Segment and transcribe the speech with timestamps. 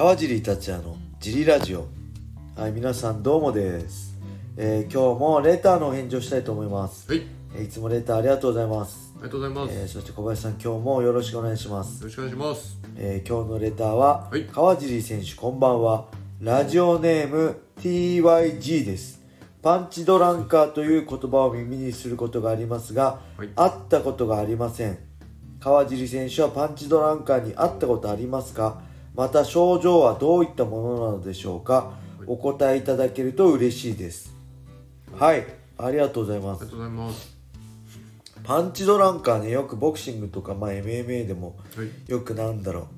[0.00, 1.86] 川尻達也のジリラジオ。
[2.56, 4.16] はい皆さんどうもです、
[4.56, 9.74] えー今日もレターのお返事をしたいと思います、はい、えーいつもレターありがとうございます、ありがとうございます。
[9.78, 12.78] えーそして小林さん今日もよろしくお願いします、よろしくお願いします。
[12.96, 14.46] えー今日のレターは、はい。
[14.46, 16.06] 川尻選手こんばんは。
[16.40, 19.20] ラジオネーム TYG です。
[19.60, 23.48] パンチドランカーという言葉を耳にすることがありますが、はい。
[23.54, 24.98] 会ったことがありません。
[25.60, 28.88] 川尻選手はパンチドランカーに会ったことありますか？
[29.14, 31.98] また症状はどういったものなのでしょうか？
[32.26, 34.32] お答えいただけると嬉しいです。
[35.18, 35.44] はい。
[35.78, 36.62] ありがとうございます。
[36.62, 37.36] ありがとうございます。
[38.42, 42.88] パンチドランカーねよくボクシングとか、まあ、MMA でもはい、よくなんだろ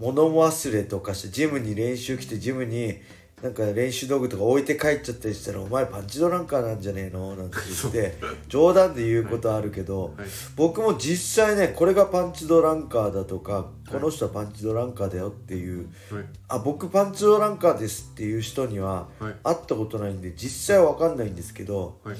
[0.00, 0.04] う。
[0.04, 2.96] 物忘れとかしてジムに練習来てジムに
[3.42, 8.14] なんか練習道具とか置いて帰っちゃったりしたら「お前パンチドランカーなんじゃねえの?」なんて言って
[8.46, 10.26] 冗談で言うことあるけど、はい。
[10.54, 19.34] 僕も実際ねこれがパンチドランカーだとかこの人はパンチドランカーだよっていうはい、あ僕パンチドランカーですっていう人にははい。
[19.42, 22.16] 会ったことないんで実際は分かんないんですけどはい、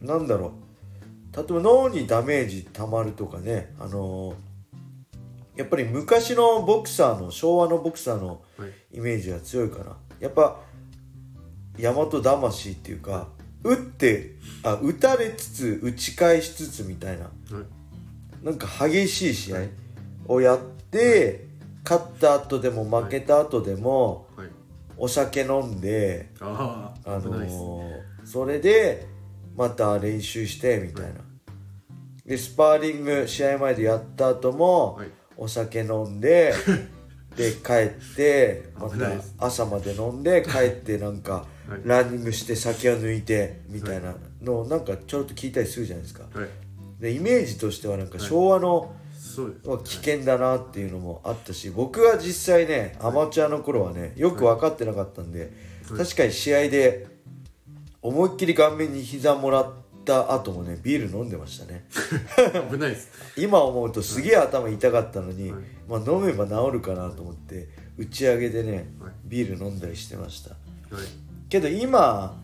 [0.00, 0.52] なんだろ
[1.32, 1.36] う。
[1.36, 4.34] 例えば脳にダメージたまるとかねあのー
[5.56, 10.60] やっぱり昔のボクサーの昭和のボクサーのはい、イメージが強いかなやっぱ
[11.78, 13.28] 大和魂っていうか
[13.64, 17.24] 打ってあ打たれつつ打ち返しつつみたいな。
[17.24, 17.30] は
[17.62, 19.60] い、なんか激しい試合
[20.26, 21.46] をやって
[21.84, 24.48] 勝った後でも負けた後でもはい。
[24.96, 26.92] お酒飲んであ。
[27.06, 29.06] のーそれで
[29.56, 31.20] また練習してみたいな、
[32.24, 35.08] でスパーリング試合前でやった後も、はい。
[35.36, 36.52] お酒飲んで
[37.36, 37.72] で帰
[38.12, 41.80] ってまた朝まで飲んで 帰ってなんかはい。
[41.84, 46.24] ランニングして酒を抜いてみたいなのをなんかちょろっと聞いたりするじゃないですか。
[46.34, 46.48] はい、
[47.00, 48.92] でイメージとしてはなんか昭和の、
[49.84, 55.52] 危険だなっていうのもあったし僕は実際ねアマチュアの頃はねよく分かってなかったんで、
[55.88, 55.98] はい。
[55.98, 57.06] 確かに試合で
[58.02, 59.72] 思いっきり顔面に膝もらっ
[60.10, 61.84] た後もねビール飲んでましたね。
[62.70, 63.08] 危ないです。
[63.36, 65.62] 今思うとすげえ頭痛かったのに、はい。
[65.88, 69.12] まあ、飲めば治るかなと思って打ち上げでね、はい。
[69.24, 70.50] ビール飲んだりしてました。
[70.50, 70.56] は
[71.00, 71.06] い、
[71.48, 72.42] けど今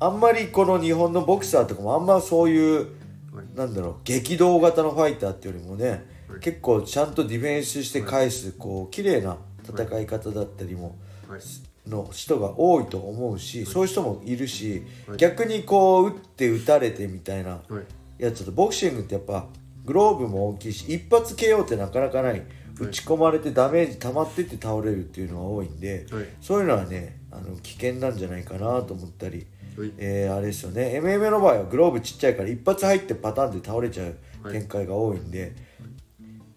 [0.00, 2.86] あんまりこの日本のボクサーとかもあんまそういう
[3.32, 6.40] はい、なんだろう激動型のファイターってよりもね、はい。
[6.40, 11.40] 結構ちゃんとディフェンスして返す、こう綺麗な戦い方だったりも、はい、
[11.86, 15.16] の人が多いと思うし、そういう人もいるし、はい。
[15.18, 17.80] 逆にこう打って打たれてみたいなは
[18.18, 19.46] い、やつだとボクシングってやっぱ
[19.84, 22.42] グローブも大きいし一発 KO ってなかなかない。
[22.80, 26.26] 打ち込まれてダメージ溜まってって倒れるっていうのが多いんで、はい。
[26.40, 29.46] そういうのはねあの危険なんじゃないかなと思ったり。
[29.76, 31.00] はい、えーあれですよね。
[31.02, 34.52] MMA の場合はグローブちっちゃいから一発入ってパターンで倒れちゃうはい。
[34.52, 35.54] 展開が多いんで、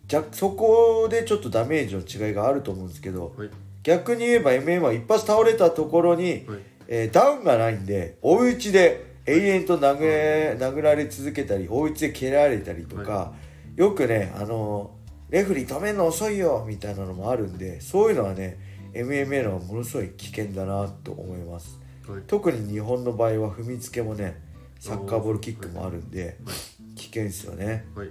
[0.07, 3.49] じゃそこでちょっとダメージの違いがあると思うんですけど、はい、
[3.85, 6.43] 逆に言えば MMA は一発倒れたところに、はい。
[6.87, 13.33] えーダウンがないんで追い打ちで永遠と殴れ殴られ続けたり追い打ちで蹴られたりとか、は
[13.75, 14.91] よくねあの
[15.29, 18.59] レフェリー止めるの遅いよみたいなのもあるんでそういうのはね
[18.93, 21.79] MMA のはものすごい危険だなと思います。
[22.07, 24.39] はい、特に日本の場合は踏みつけもね
[24.79, 26.37] サッカーボールキックもあるんで
[26.95, 27.85] 危険ですよね。
[27.95, 28.09] はい、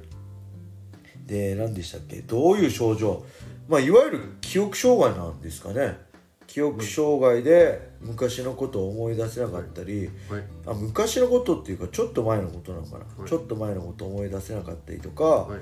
[1.26, 2.16] で何でしたっけ？
[2.22, 3.24] どういう症状？
[3.68, 5.98] まあいわゆる記憶障害なんですかね。
[6.46, 13.28] 記憶障害で昔のことを思い出せなかったりはい、あ昔のことっていうかちょっと前のことなのかな、はい。
[13.28, 15.60] ちょっと前のことを思い出せなかったりとか、はい、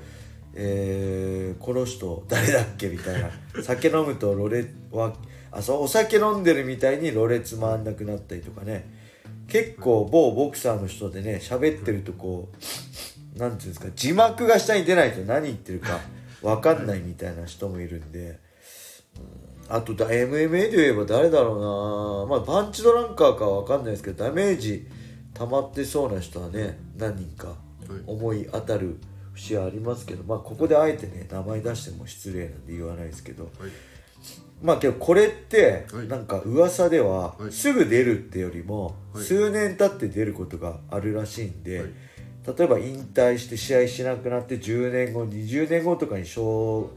[0.55, 3.31] えーこの人誰だっけみたいな。
[3.63, 5.15] 酒飲むとろれは
[5.51, 9.01] あそうお酒飲んでるみたいにろれつ回んなくなったりとかね。
[9.47, 12.55] 結構某ボクサーの人でね喋ってるとこう
[13.37, 15.99] なんていうんですか字幕が下に出ないと何言ってるか
[16.41, 18.37] 分かんないみたいな人もいるんで、うん
[19.69, 24.87] あとだ MMA で言えば誰だろうなまあパンチドランカーかは分かんないですけどダメージ
[25.33, 27.55] 溜まってそうな人はね何人か
[28.05, 28.99] 思い当たる
[29.33, 33.51] 節はありますけどまあここであえてね名前出しても失礼なんで言わないですけどはい、
[34.61, 36.07] まあけどこれってはい。
[36.07, 37.51] なんか噂でははい。
[37.51, 39.23] すぐ出るってよりもはい。
[39.23, 41.89] 数年経って出ることがあるらしいんで、はい
[42.45, 46.87] 例えば引退して試合しなくなって10年後20年後とかに障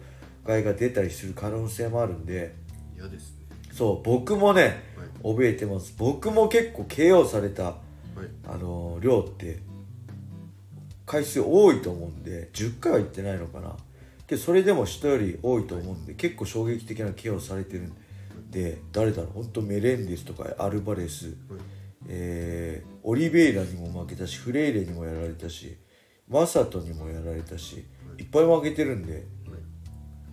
[0.45, 2.55] 害が出たりする可能性もあるんで。
[2.97, 3.47] 嫌ですね。
[3.73, 4.83] そう僕もね
[5.23, 5.95] はい、怯えてます。
[5.97, 7.77] 僕も結構 KO された
[8.17, 9.59] はい、あの量って
[11.05, 13.77] 回数多いと思うんで10回は行ってないのかな。
[14.27, 17.93] けどそれでも人より多いと思うんで結構衝撃的なケアをされてるん
[18.51, 19.31] で誰だろう。
[19.35, 21.35] 本当メレンデスとかアルバレス、はい、
[22.09, 25.77] えーオリベイラにも負けたしフレイレにもやられたし
[26.29, 27.85] マサトにもやられたし
[28.19, 28.23] い。
[28.25, 29.25] っぱい負けてるんで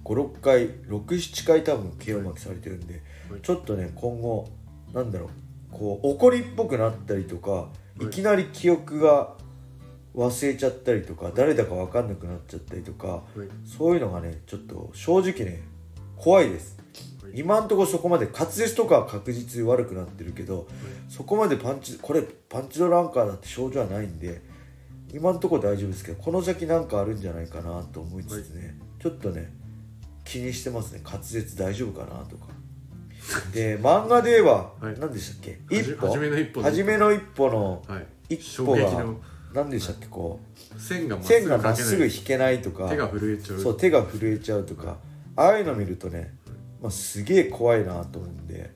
[0.04, 3.42] 56回67回多分 KO 負けされてるんで、はい。
[3.42, 4.50] ちょっとね今後
[4.92, 5.30] なんだろう
[5.72, 7.70] こう怒りっぽくなったりとか
[8.02, 8.08] い。
[8.08, 9.36] きなり記憶が
[10.16, 13.24] 忘れちゃったりとか誰だか分かんなくなっちゃったりとかはい。
[13.66, 15.62] そういうのがねちょっと正直ね
[16.18, 16.76] 怖いです。
[16.78, 16.83] はい
[17.34, 20.68] 今んところそこまで滑舌とかは確実に悪くなってるけど
[21.10, 24.42] そこまでパンチこれパンチドランカーだって症状はないんで
[25.14, 29.54] 今んところ大丈夫ですけどこの先なんかあるんじゃないかなと思いつつね、ちょっとね
[30.26, 31.02] 気にしてますね。
[31.04, 32.48] 滑舌大丈夫かなとか。
[33.54, 35.00] で漫画で言えば、はい。
[35.00, 35.60] 何でしたっけ？
[35.70, 36.08] 一歩？
[36.08, 36.70] 初めの一歩の。
[36.70, 38.36] 初めの一歩のはい。
[38.36, 39.22] 一歩が衝撃の。
[39.54, 40.40] 何でしたっけこ
[40.76, 40.80] う？
[40.80, 41.18] 線が
[41.58, 42.90] まっすぐ引けないとか。
[42.90, 43.60] 手が震えちゃう。
[43.60, 44.98] そう手が震えちゃうとか。
[45.36, 46.34] ああいうの見るとね、
[46.84, 48.72] まあ、すげえ怖いなと思うんで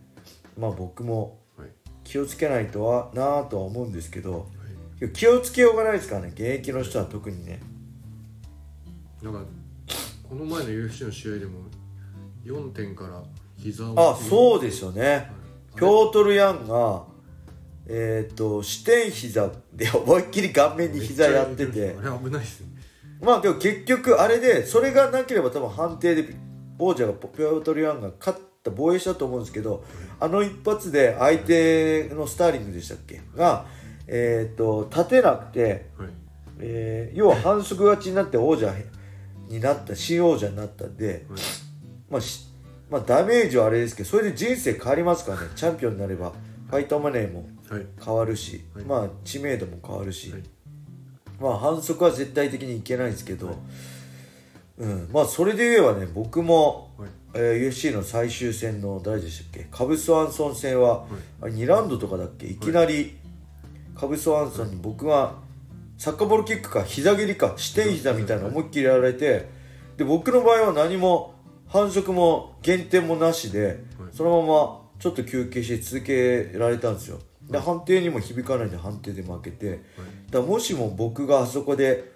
[0.58, 1.68] まあ僕もはい。
[2.06, 4.48] 気をつけないとはなぁとは思うんですけど
[5.14, 7.60] 気をつけようがないですからね現役の人は特にね。
[9.22, 9.42] なんか
[10.28, 11.60] この前の UFC の試合でも
[12.46, 13.22] 4点から
[13.58, 15.02] 膝をあそうですよね。
[15.02, 15.26] はい。
[15.76, 17.04] ピョートル・ヤンが
[17.88, 21.96] えっ、と視点膝で思いっきり顔面に膝やってて。
[22.00, 22.68] あれ危ないですね。
[23.22, 26.47] まあでも結局あれでそれがなければ多分判定で
[26.80, 29.84] 王者がピョートル・ヤンが勝った防衛したと思うんですけど
[30.20, 33.22] あの一発で相手のスターリングでしたっけ？
[33.36, 33.66] が
[34.08, 36.10] えっ、と立てなくてはい。
[36.60, 38.74] えー要は反則勝ちになって王者
[39.48, 41.40] になった新王者になったんで、はい。
[42.10, 42.48] まあし
[42.90, 45.48] まあ、ダメージはあれですけどそれで人生変わりますからね。
[45.56, 46.32] チャンピオンになれば
[46.70, 47.86] ファイトマネーもはい。
[48.04, 48.86] 変わるし、はい。
[48.86, 50.44] まあ知名度も変わるし、はい。
[51.40, 53.58] まあ反則は絶対的にいけないんですけど、
[54.78, 57.10] うん、まあそれで言えばね僕も、はい。
[57.34, 59.68] えー UFC の最終戦の誰でしたっけ？
[59.70, 61.06] カブス・ワンソン戦は、
[61.42, 62.48] あれ2ラウンドとかだっけ？
[62.48, 62.56] い。
[62.56, 63.18] きなり、
[63.96, 65.36] カブス・ワンソンに僕が
[65.98, 69.50] サッカーボールキックか膝蹴りか視点膝みたいなの思いっきりやられて
[69.98, 71.34] で僕の場合は何も
[71.68, 73.78] 反則も減点もなしで、はい。
[74.12, 77.20] そのままちょっと休憩して続けられたんですよ。
[77.50, 79.82] で判定にも響かないんで判定で負けて、
[80.32, 82.12] だもしも僕があそこで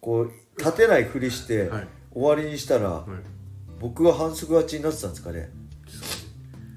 [0.00, 3.04] こう立てないふりしてはい終わりにしたら、はい。
[3.78, 5.50] 僕が反則勝ちになってたんですかね。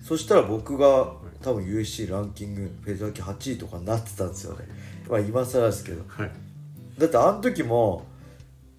[0.01, 4.65] そしたら僕が多分 USC ランキングフェザー級8位とかになってたんですよね。
[5.09, 6.03] まあ今更ですけど。
[6.07, 6.31] はい。
[6.97, 8.06] だってあの時も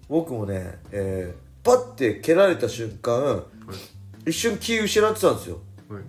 [0.07, 3.43] 僕もね、えーパッて蹴られた瞬間は
[4.25, 4.29] い。
[4.29, 5.59] 一瞬気失ってたんですよ。
[5.89, 6.03] はい。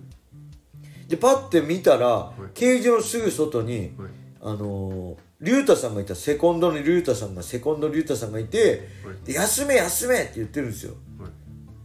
[1.09, 2.41] でパッて見たら、い。
[2.53, 4.09] ケージのすぐ外にはい。
[4.39, 9.25] あのー、リュウタさんがいたセコンドのリュウタさんがセコンドリュウタさんがいてはい。
[9.25, 10.93] で休め休めって言ってるんですよ。
[11.19, 11.31] はい。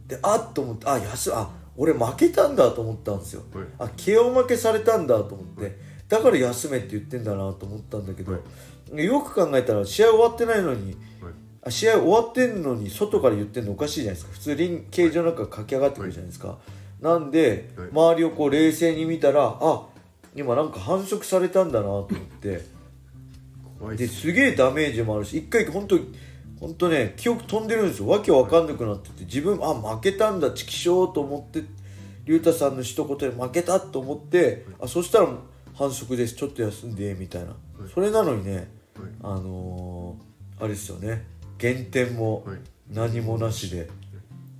[0.09, 3.43] であっと思ってあ休あ俺負けたんだと思ったんですよ。
[3.53, 3.65] はい。
[3.79, 5.77] あ KO 負けされたんだと思って
[6.09, 8.33] だから休めって言ってんだなと思ったんだけど、
[8.95, 10.91] よく考えたら試合終わってないのに
[11.21, 11.33] はい。
[11.65, 14.33] あ試合終わってんのに外から言ってんのおかしいじゃないですか。
[14.33, 16.57] 普通リンケージの中駆け上がってくるじゃないですか、
[17.01, 17.89] なんで、はい。
[17.91, 19.85] 周りをこう冷静に見たらあ
[20.35, 22.61] 今なんか反則されたんだなと思って
[23.91, 25.97] ですげえダメージもあるし一回本当
[26.59, 28.07] 本当ね記憶飛んでるんですよ。
[28.07, 31.63] わけわかんなくなってて自分あ負けたんだチキショーと思って
[32.25, 35.27] 龍太さんの一言で負けたと思ってあそしたら
[35.75, 37.55] 反則ですちょっと休んでみたいな、
[37.93, 38.67] それなのにねはい。
[39.23, 41.25] あのーあれですよね。
[41.57, 42.57] 減点もはい。
[42.91, 43.89] 何もなしで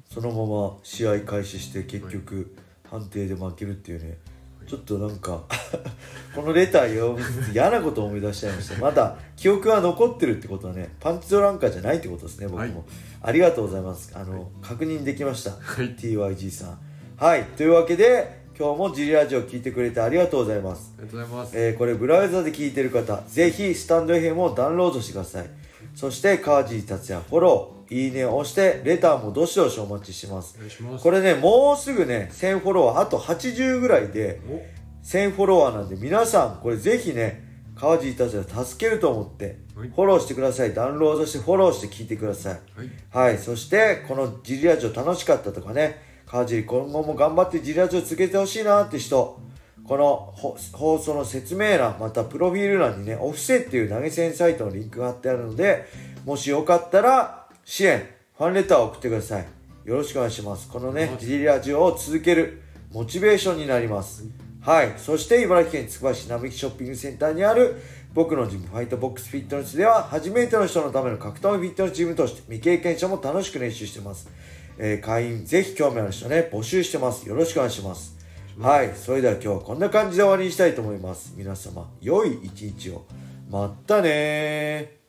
[0.09, 2.55] そのまま試合開始して結局
[2.89, 4.17] 判定で負けるっていうね
[4.67, 5.43] ちょっとなんか
[6.35, 8.79] このレター読みつつ嫌なことを思い出しちゃいました。
[8.79, 12.73] まだ記憶が残ってるってことはねパンチドランカーじゃないってことですね僕も、はい。
[13.21, 14.11] ありがとうございます。
[14.15, 15.53] あの、確認できました、い。
[15.95, 16.79] TYG さん。
[17.17, 17.43] はい。
[17.43, 20.93] というわけで今日もジリラジオ聞いてくれてありがとうございます。
[20.97, 21.57] ありがとうございます。
[21.57, 25.49] えーこれブラウザで聞いてる方ぜひスタンド FM をダウンロードしてください。
[25.95, 30.57] そして川尻達也フォローいいねを押してレターもどしどしお待ちしてます。
[30.81, 31.03] ます。
[31.03, 35.05] これねもうすぐね1000フォロワーあと80ぐらいでお。
[35.05, 37.43] 1000フォロワーなんで皆さんこれぜひね
[37.75, 39.89] 川尻達也助けると思ってはい。
[39.89, 40.73] フォローしてください。
[40.73, 42.53] ダウンロードしてフォローして聞いてください。
[42.53, 42.89] はい。
[43.11, 49.39] はい、そしてこのジリラジオ楽しかったとかね川尻今後も頑張ってジリラジオ続けてほしいなって人
[49.83, 55.85] このほ放送の説明欄またプロフィール欄にねオフセっていう投げ銭サイトのリンクが貼ってあるので
[56.25, 59.45] もしよかったら支援ファンレターを送ってください。
[59.85, 60.67] よろしくお願いします。
[60.67, 61.17] このねはい。
[61.19, 64.25] ジリラジオを続けるモチベーションになります。
[64.61, 64.93] はい。
[64.97, 67.75] そして茨城県つくば市並木ショッピングセンターにある
[68.13, 74.29] 僕のジムファイトボックスフィットネスでは初めての人のための格闘技フィットネスジムとして未経験者も楽しく練習してます、
[74.77, 77.27] えー会員ぜひ興味ある人ね募集してます。
[77.27, 78.17] よろしくお願いします。
[78.59, 78.93] はい。
[78.95, 81.33] それでは今日はこんな感じで終わりにしたいと思います。
[81.35, 83.05] 皆様良い一日を。
[83.49, 85.02] まったねー